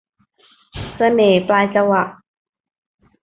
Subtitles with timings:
[0.95, 2.09] เสน่ห์ปลายจวัก